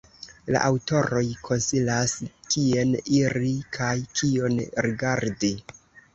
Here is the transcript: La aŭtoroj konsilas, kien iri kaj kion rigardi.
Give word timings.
La 0.53 0.59
aŭtoroj 0.69 1.21
konsilas, 1.47 2.15
kien 2.55 2.95
iri 3.19 3.53
kaj 3.79 3.93
kion 4.17 4.59
rigardi. 4.89 5.55